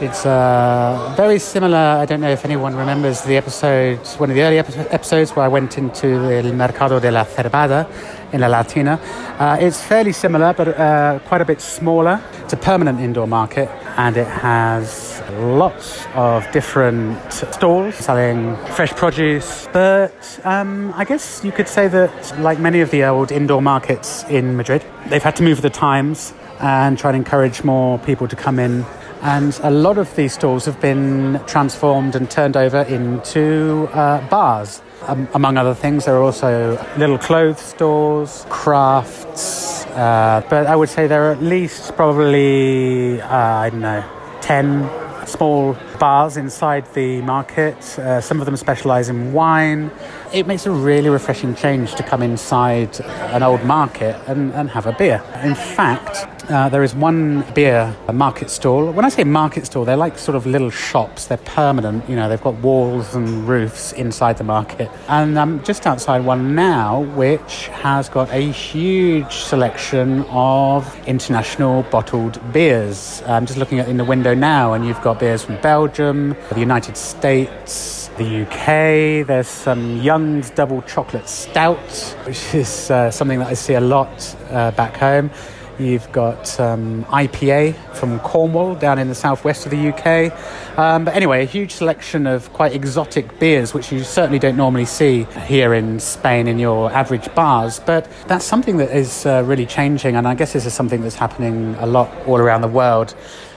[0.00, 1.76] It's uh, very similar.
[1.76, 5.48] I don't know if anyone remembers the episode, one of the early episodes where I
[5.48, 6.06] went into
[6.42, 7.86] the Mercado de la Cebada
[8.32, 8.98] in La Latina.
[9.38, 12.20] Uh, it's fairly similar, but uh, quite a bit smaller.
[12.44, 19.68] It's a permanent indoor market and it has lots of different stalls selling fresh produce.
[19.72, 24.24] But um, I guess you could say that, like many of the old indoor markets
[24.24, 28.28] in Madrid, they've had to move with the times and try to encourage more people
[28.28, 28.84] to come in.
[29.22, 34.82] And a lot of these stalls have been transformed and turned over into uh, bars.
[35.08, 40.88] Um, among other things, there are also little clothes stores, crafts, uh, but I would
[40.88, 44.04] say there are at least probably, uh, I don't know,
[44.42, 44.88] 10
[45.26, 47.76] small bars inside the market.
[47.98, 49.90] Uh, some of them specialize in wine.
[50.32, 53.00] It makes a really refreshing change to come inside
[53.34, 55.22] an old market and, and have a beer.
[55.42, 58.90] In fact, Uh, there is one beer market stall.
[58.90, 61.26] When I say market stall, they're like sort of little shops.
[61.26, 62.08] They're permanent.
[62.08, 64.90] You know, they've got walls and roofs inside the market.
[65.08, 72.40] And I'm just outside one now, which has got a huge selection of international bottled
[72.52, 73.22] beers.
[73.26, 76.60] I'm just looking at in the window now, and you've got beers from Belgium, the
[76.60, 79.26] United States, the UK.
[79.26, 81.78] There's some Young's Double Chocolate Stout,
[82.26, 85.30] which is uh, something that I see a lot uh, back home.
[85.78, 90.78] You've got um, IPA from Cornwall down in the southwest of the UK.
[90.78, 94.84] Um, but anyway, a huge selection of quite exotic beers, which you certainly don't normally
[94.84, 97.80] see here in Spain in your average bars.
[97.80, 101.16] But that's something that is uh, really changing, and I guess this is something that's
[101.16, 103.14] happening a lot all around the world.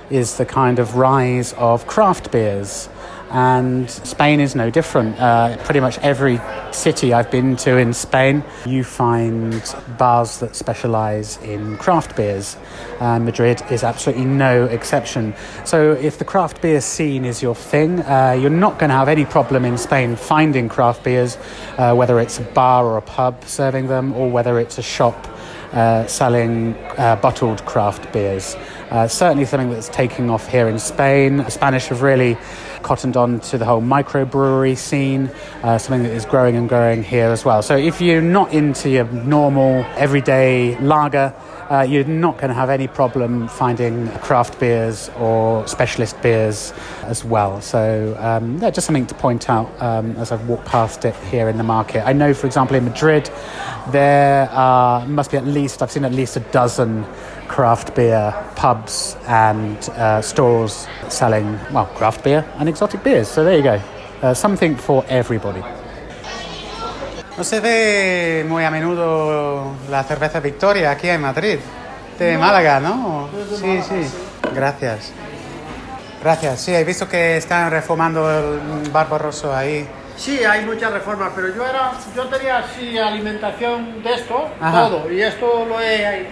[0.10, 2.90] Is the kind of rise of craft beers
[3.32, 5.20] and Spain is no different.
[5.20, 6.40] Uh, pretty much every
[6.72, 12.58] city I've been to in Spain, you find bars that specialize in craft beers.
[13.00, 15.34] And Madrid is absolutely no exception.
[15.64, 19.10] So, if the craft beer scene is your thing, uh, you're not going to have
[19.10, 21.38] any problem in Spain finding craft beers,
[21.78, 25.28] uh, whether it's a bar or a pub serving them, or whether it's a shop
[25.74, 28.56] uh, selling uh, bottled craft beers.
[28.92, 31.38] Uh, certainly something that's taking off here in Spain.
[31.38, 32.38] The Spanish have really
[32.84, 35.32] cottoned on to the whole microbrewery scene,
[35.64, 37.64] uh, something that is growing and growing here as well.
[37.64, 41.34] So if you're not into your normal everyday lager,
[41.70, 46.74] uh, you're not going to have any problem finding craft beers or specialist beers
[47.04, 47.62] as well.
[47.62, 51.50] So, um, yeah, just something to point out um, as I've walked past it here
[51.50, 52.06] in the market.
[52.06, 53.30] I know, for example, in Madrid,
[53.90, 57.06] there are, must be at least, I've seen at least a dozen
[57.48, 63.28] craft beer pubs and uh, stores selling, well, craft beer and exotic beers.
[63.28, 63.82] So there you go.
[64.22, 65.64] Uh, something for everybody.
[67.38, 71.60] No se ve muy a menudo la cerveza Victoria aquí en Madrid,
[72.18, 73.28] de no, Málaga, ¿no?
[73.50, 74.10] Sí, sí.
[74.54, 75.12] Gracias.
[76.24, 76.62] Gracias.
[76.62, 79.86] Sí, he visto que están reformando el Barbaroso ahí.
[80.16, 84.88] Sí, hay muchas reformas, pero yo era, yo tenía así alimentación de esto, Ajá.
[84.88, 86.28] todo, y esto lo he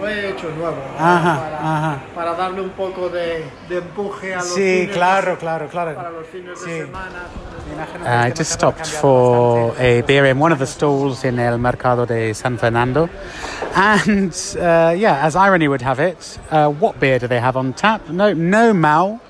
[0.00, 2.00] lo he hecho nuevo ajá, para, ajá.
[2.14, 5.94] para, darle un poco de, de empuje a los sí, fines, claro, claro, claro.
[5.94, 6.70] para los fines sí.
[6.70, 7.26] de semana.
[7.70, 12.04] Uh, I just stopped for a beer in one of the stalls in El Mercado
[12.04, 13.08] de San Fernando.
[13.74, 17.72] And uh, yeah, as irony would have it, uh, what beer do they have on
[17.72, 18.08] tap?
[18.08, 19.20] No, no Mahou,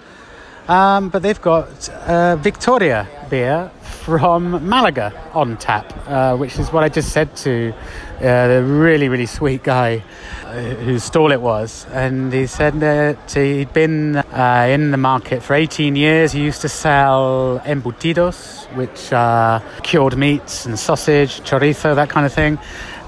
[0.69, 6.83] um, but they've got uh, Victoria beer from Malaga on tap, uh, which is what
[6.83, 7.75] I just said to
[8.21, 10.03] uh, the really, really sweet guy
[10.45, 11.87] uh, whose stall it was.
[11.93, 16.33] And he said that he'd been uh, in the market for 18 years.
[16.33, 22.33] He used to sell embutidos, which are cured meats and sausage, chorizo, that kind of
[22.33, 22.59] thing.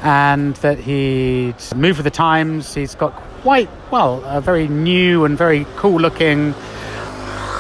[0.03, 2.75] And that he'd moved with the times.
[2.75, 6.55] He's got quite, well, a very new and very cool looking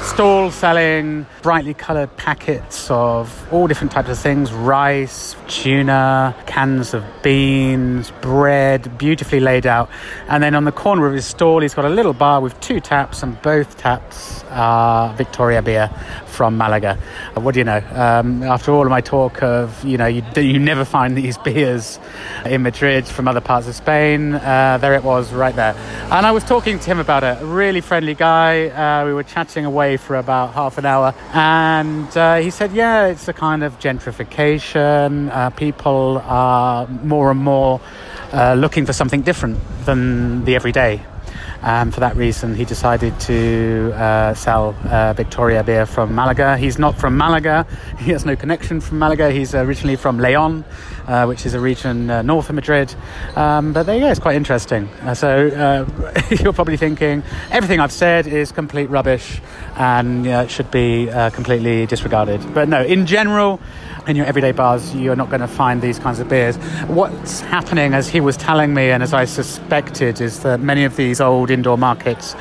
[0.03, 7.05] stall selling brightly coloured packets of all different types of things rice, tuna, cans of
[7.23, 9.89] beans, bread, beautifully laid out.
[10.29, 12.81] And then on the corner of his stall, he's got a little bar with two
[12.81, 15.91] taps, and both taps are Victoria beer
[16.27, 16.99] from Malaga.
[17.37, 17.83] Uh, what do you know?
[17.93, 22.01] Um, after all of my talk of, you know, you, you never find these beers
[22.45, 25.75] in Madrid from other parts of Spain, uh, there it was right there.
[26.11, 27.41] And I was talking to him about it.
[27.41, 28.69] A really friendly guy.
[28.69, 31.15] Uh, we were chatting away for about half an hour.
[31.33, 35.31] And uh, he said, yeah, it's a kind of gentrification.
[35.31, 37.81] Uh, people are more and more
[38.33, 41.01] uh, looking for something different than the everyday.
[41.63, 46.57] Um, for that reason, he decided to uh, sell uh, Victoria beer from Malaga.
[46.57, 47.67] He's not from Malaga.
[48.03, 49.31] He has no connection from Malaga.
[49.31, 50.65] He's originally from Leon,
[51.07, 52.93] uh, which is a region uh, north of Madrid.
[53.37, 54.89] Um, but there you go, it's quite interesting.
[55.03, 57.23] Uh, so uh, you're probably thinking
[57.53, 59.41] everything I've said is complete rubbish
[59.77, 62.41] and should be completely disregarded.
[62.53, 63.61] But no, in general,
[64.07, 66.57] in your everyday bars, you're not going to find these kinds of beers.
[66.87, 70.97] What's happening, as he was telling me, and as I suspected, is that many of
[70.97, 72.35] these old indoor markets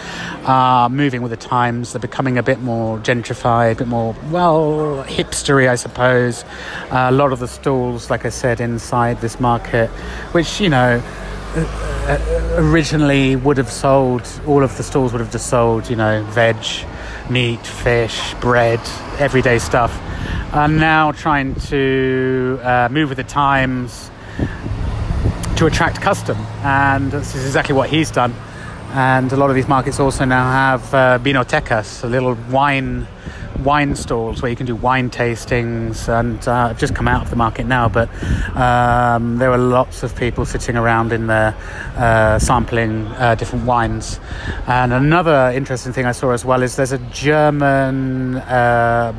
[0.46, 1.94] are moving with the times.
[1.94, 6.44] They're becoming a bit more gentrified, a bit more, well, hipstery, I suppose.
[6.90, 9.90] Uh, a lot of the stalls, like I said, inside this market,
[10.34, 11.02] which, you know,
[11.54, 16.24] uh, originally would have sold, all of the stalls would have just sold, you know,
[16.30, 16.56] veg,
[17.32, 18.82] meat, fish, bread,
[19.18, 19.98] everyday stuff
[20.54, 24.12] are now trying to uh, move with the times
[25.56, 28.34] to attract custom, and this is exactly what he's done.
[28.94, 33.08] And a lot of these markets also now have uh, vinotecas, little wine
[33.60, 37.36] wine stalls where you can do wine tastings, and uh, just come out of the
[37.36, 38.10] market now, but
[38.56, 41.56] um, there were lots of people sitting around in there
[41.98, 44.20] uh, sampling uh, different wines.
[44.68, 49.14] And another interesting thing I saw as well is there's a German uh,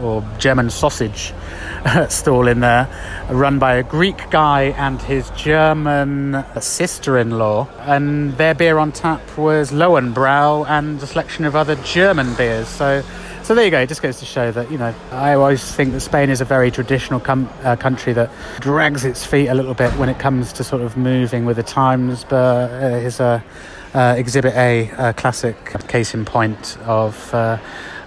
[0.00, 1.32] or German sausage
[2.08, 2.88] stall in there,
[3.30, 9.70] run by a Greek guy and his German sister-in-law, and their beer on tap was
[9.70, 12.68] Lowenbrau and a selection of other German beers.
[12.68, 13.02] So
[13.44, 13.80] so there you go.
[13.80, 16.46] It just goes to show that you know I always think that Spain is a
[16.46, 18.30] very traditional com- uh, country that
[18.60, 21.62] drags its feet a little bit when it comes to sort of moving with the
[21.62, 23.44] times, but uh, is a
[23.92, 25.56] uh, Exhibit A, a classic
[25.88, 27.58] case in point of uh,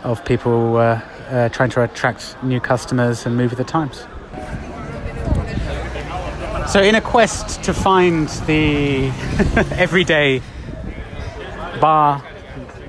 [0.04, 4.06] of people uh, uh, trying to attract new customers and move with the times.
[6.72, 9.08] So, in a quest to find the
[9.78, 10.42] everyday
[11.80, 12.24] bar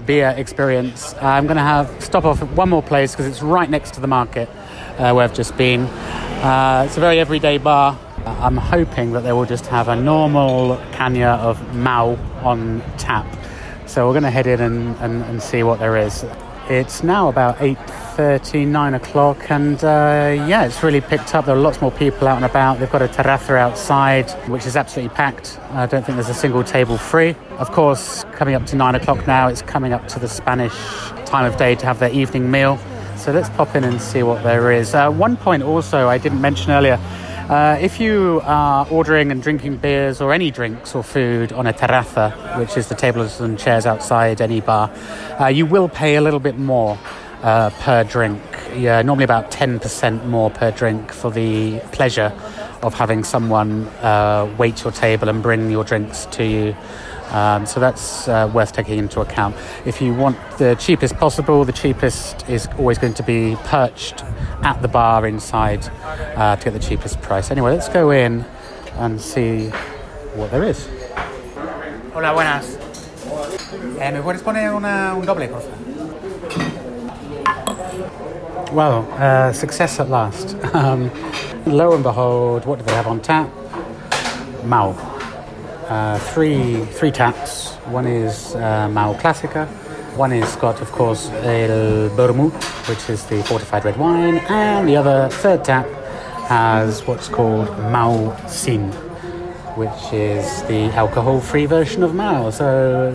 [0.09, 1.15] beer experience.
[1.21, 4.01] I'm going to have stop off at one more place because it's right next to
[4.01, 4.49] the market
[4.97, 5.83] uh, where I've just been.
[5.83, 7.97] Uh, it's a very everyday bar.
[8.25, 13.27] I'm hoping that they will just have a normal caña of Mahou on tap.
[13.87, 16.25] So we're going to head in and, and, and see what there is.
[16.71, 17.61] It's now about
[18.19, 21.45] 8.30, 9 o'clock, and uh, yeah, it's really picked up.
[21.45, 22.81] There are lots more people out and about.
[22.81, 25.57] They've got a terraza outside, which is absolutely packed.
[25.71, 27.37] I don't think there's a single table free.
[27.59, 30.75] Of course, coming up to 9 o'clock now, it's coming up to the Spanish
[31.27, 32.81] time of day to have their evening meal.
[33.17, 34.97] So let's pop in and see what there is.
[34.97, 36.99] Uh, one point also I didn't mention earlier
[37.49, 41.73] uh, if you are ordering and drinking beers or any drinks or food on a
[41.73, 44.91] terraza, which is the tables and chairs outside any bar,
[45.41, 46.99] uh, you will pay a little bit more
[47.43, 48.43] uh, per drink.
[48.75, 52.33] Yeah, normally about 10% more per drink for the pleasure
[52.83, 56.77] of having someone uh, wait your table and bring your drinks to you.
[57.31, 59.55] Um, so that's uh, worth taking into account.
[59.85, 64.25] If you want the cheapest possible, the cheapest is always going to be perched
[64.63, 65.87] at the bar inside
[66.37, 67.51] uh, to get the cheapest price.
[67.51, 68.45] Anyway, let's go in
[68.95, 69.69] and see
[70.35, 70.89] what there is.
[72.15, 72.79] Hola, buenas.
[74.01, 75.98] Eh, ¿Me puedes poner una, un doble, por favor?
[78.73, 80.57] Well, uh, success at last.
[80.75, 81.11] Um,
[81.67, 83.49] lo and behold, what do they have on tap?
[84.63, 84.95] Mahou.
[85.89, 87.73] Uh, three three taps.
[87.87, 89.67] One is uh, Mahou Classica.
[90.17, 92.53] One is got, of course, El Vermut,
[92.89, 95.87] which is the fortified red wine, and the other third tap
[96.49, 98.93] has what's called Mahou Sin,
[99.77, 102.53] which is the alcohol-free version of Mahou.
[102.53, 102.69] So.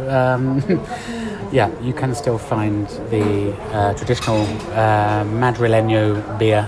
[0.10, 1.20] Um,
[1.54, 4.42] yeah, you can still find the uh, traditional
[4.72, 6.68] uh, Madrileño beer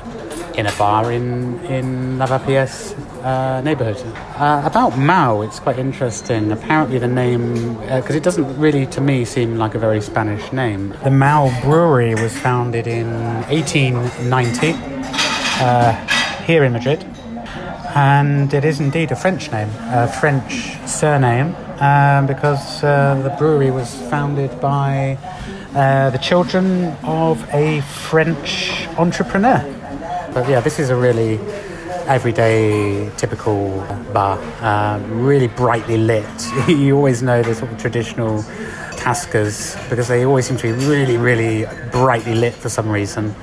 [0.56, 3.98] in a bar in, in Lavapiés uh, neighborhood.
[4.38, 6.52] Uh, about Mahou, it's quite interesting.
[6.52, 10.54] Apparently, the name, because uh, it doesn't really to me seem like a very Spanish
[10.54, 10.90] name.
[11.04, 13.12] The Mahou Brewery was founded in
[13.50, 14.74] 1890
[15.62, 15.94] uh,
[16.46, 17.04] here in Madrid,
[17.96, 23.72] and it is indeed a French name, a French surname um, because uh, the brewery
[23.72, 25.18] was founded by
[25.76, 29.64] uh, the children of a French entrepreneur.
[30.34, 31.40] But yeah, this is a really
[32.08, 33.80] everyday, typical
[34.14, 36.26] bar, um, really brightly lit.
[36.68, 38.40] you always know the sort of traditional
[38.94, 43.34] tascas because they always seem to be really, really brightly lit for some reason.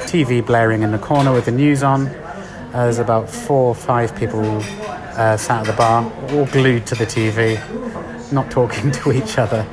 [0.00, 2.06] TV blaring in the corner with the news on.
[2.72, 6.94] Uh, there's about four or five people uh, sat at the bar, all glued to
[6.94, 7.58] the TV,
[8.30, 9.66] not talking to each other.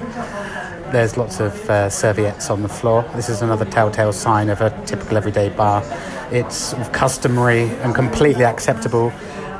[0.91, 3.05] There's lots of uh, serviettes on the floor.
[3.15, 5.83] This is another telltale sign of a typical everyday bar.
[6.31, 9.13] It's customary and completely acceptable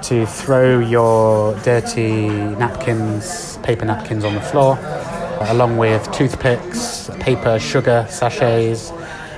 [0.04, 4.80] to throw your dirty napkins, paper napkins on the floor,
[5.42, 8.92] along with toothpicks, paper, sugar, sachets,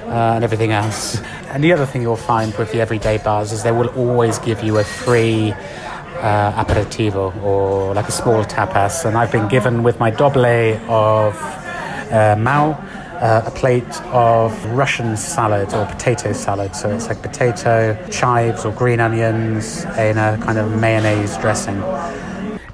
[0.09, 1.21] uh, and everything else.
[1.49, 4.61] And the other thing you'll find with the everyday bars is they will always give
[4.61, 9.03] you a free uh, aperitivo or like a small tapas.
[9.05, 12.77] And I've been given with my doble of uh, Mahou
[13.19, 16.75] uh, a plate of Russian salad or potato salad.
[16.75, 21.81] So it's like potato, chives or green onions in a kind of mayonnaise dressing.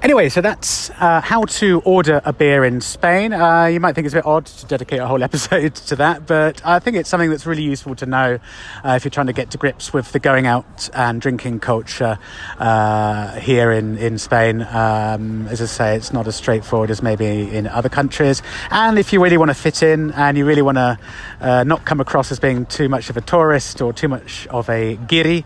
[0.06, 3.32] Anyway, so that's uh, how to order a beer in Spain.
[3.32, 6.28] Uh, you might think it's a bit odd to dedicate a whole episode to that,
[6.28, 8.38] but I think it's something that's really useful to know
[8.84, 12.20] uh, if you're trying to get to grips with the going out and drinking culture
[12.60, 14.62] uh, here in, in Spain.
[14.62, 18.42] Um, as I say, it's not as straightforward as maybe in other countries.
[18.70, 20.98] And if you really want to fit in and you really want to
[21.40, 24.70] uh, not come across as being too much of a tourist or too much of
[24.70, 25.44] a guiri,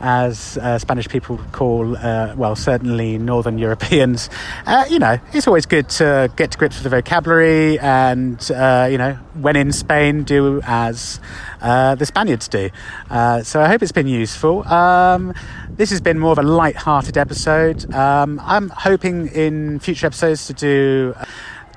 [0.00, 4.30] as uh, Spanish people call, uh, well, certainly Northern Europeans.
[4.66, 8.88] Uh, you know, it's always good to get to grips with the vocabulary and, uh,
[8.90, 11.20] you know, when in Spain, do as
[11.60, 12.70] uh, the Spaniards do.
[13.10, 14.66] Uh, so I hope it's been useful.
[14.68, 15.34] Um,
[15.70, 17.92] this has been more of a light-hearted episode.
[17.92, 21.14] Um, I'm hoping in future episodes to do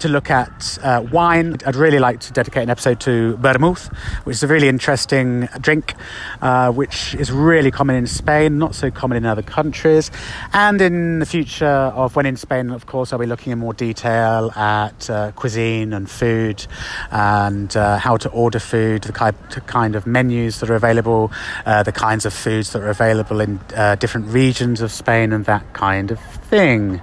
[0.02, 1.58] to look at uh, wine.
[1.66, 3.88] I'd really like to dedicate an episode to vermouth,
[4.24, 5.94] which is a really interesting drink,
[6.42, 10.12] uh, which is really common in Spain, not so common in other countries.
[10.54, 13.74] And in the future of When in Spain, of course, I'll be looking in more
[13.74, 16.66] detail at uh, cuisine and food
[17.12, 21.32] and uh, how to order food, the kind of menus that are available,
[21.66, 25.46] uh, the kinds of foods that are available in uh, different regions of Spain, and
[25.46, 27.02] that kind of thing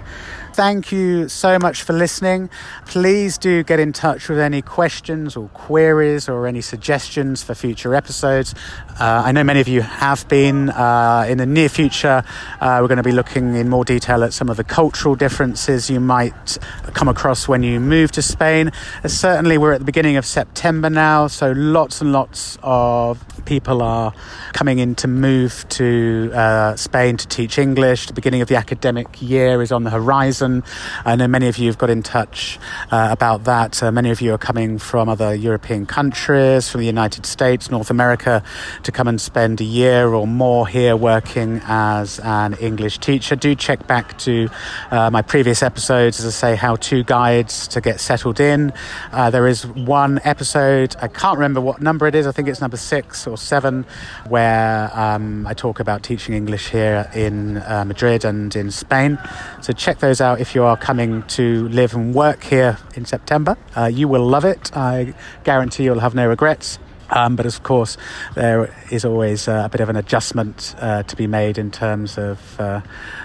[0.59, 2.51] thank you so much for listening.
[2.85, 7.95] Please do get in touch with any questions or queries or any suggestions for future
[7.95, 8.57] episodes.
[8.99, 10.71] Uh, I know many of you have been.
[10.71, 12.25] Uh, in the near future,
[12.61, 15.89] uh, we're going to be looking in more detail at some of the cultural differences
[15.89, 16.59] you might
[16.95, 18.73] come across when you move to Spain.
[19.05, 23.83] Uh, certainly, we're at the beginning of September now, so lots and lots of people
[23.83, 24.13] are
[24.53, 28.07] coming in to move to uh, Spain to teach English.
[28.07, 30.65] The beginning of the academic year is on the horizon.
[31.05, 32.59] I know many of you have got in touch
[32.91, 33.81] uh, about that.
[33.81, 38.43] Many of you are coming from other European countries, from the United States, North America,
[38.89, 43.37] to come and spend a year or more here working as an English teacher.
[43.37, 44.49] Do check back to
[44.91, 48.73] uh, my previous episodes, as I say, how to guides to get settled in.
[49.13, 52.63] Uh, there is one episode, I can't remember what number it is, I think it's
[52.63, 53.85] number six or seven,
[54.27, 59.19] where um, I talk about teaching English here in uh, Madrid and in Spain.
[59.61, 63.59] So check those out if you are coming to live and work here in September.
[63.77, 64.75] Uh, you will love it.
[64.75, 65.13] I
[65.45, 66.79] guarantee you'll have no regrets.
[67.11, 67.97] Um, but of course,
[68.35, 72.19] there is always uh, a bit of an adjustment uh, to be made in terms
[72.19, 72.81] of, uh,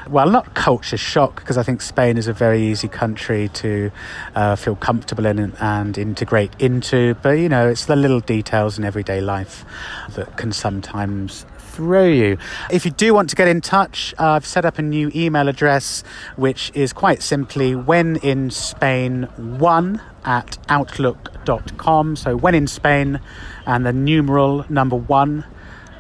[0.10, 3.92] well, not culture shock, because I think Spain is a very easy country to
[4.36, 7.16] uh, feel comfortable in and, and, integrate into.
[7.16, 9.66] But, you know, it's the little details in everyday life
[10.16, 12.38] that can sometimes throw you.
[12.70, 15.48] If you do want to get in touch, uh, I've set up a new email
[15.48, 16.04] address,
[16.36, 22.16] which is quite simply when in Spain one at outlook.com.
[22.16, 23.20] So when in Spain
[23.66, 25.46] and the numeral number one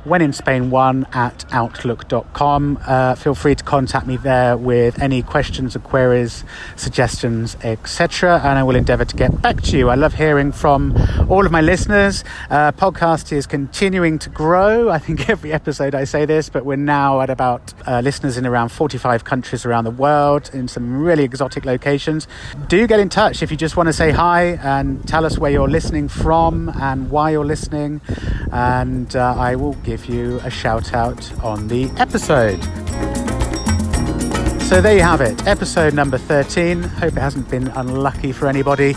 [0.03, 2.79] when in Spain one at outlook.com.
[2.85, 6.43] Uh, feel free to contact me there with any questions or queries,
[6.75, 8.41] suggestions, etc.
[8.43, 9.89] And I will endeavour to get back to you.
[9.89, 10.95] I love hearing from
[11.29, 12.23] all of my listeners.
[12.49, 14.89] Uh, podcast is continuing to grow.
[14.89, 18.45] I think every episode I say this, but we're now at about uh, listeners in
[18.45, 22.27] around 45 countries around the world in some really exotic locations.
[22.67, 25.51] Do get in touch if you just want to say hi and tell us where
[25.51, 28.01] you're listening from and why you're listening.
[28.51, 32.59] And uh, I will give give you a shout out on the episode.
[34.63, 36.81] So there you have it, episode number 13.
[36.81, 38.95] Hope it hasn't been unlucky for anybody.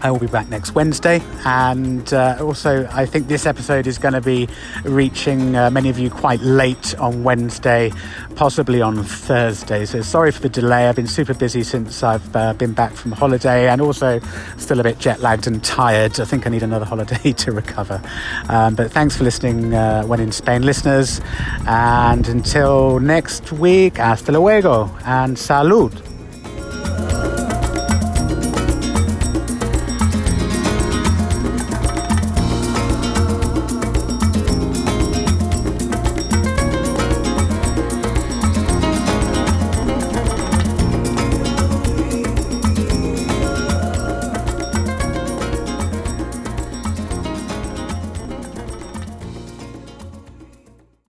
[0.00, 1.20] I will be back next Wednesday.
[1.44, 4.48] And uh, also, I think this episode is going to be
[4.84, 7.92] reaching uh, many of you quite late on Wednesday,
[8.38, 9.84] possibly on Thursday.
[9.84, 10.86] So sorry for the delay.
[10.86, 14.20] I've been super busy since I've uh, been back from holiday and also
[14.58, 16.20] still a bit jet lagged and tired.
[16.20, 18.00] I think I need another holiday to recover.
[18.48, 21.20] Um, but thanks for listening uh, when in Spain, listeners.
[21.66, 27.37] And until next week, hasta luego and salud.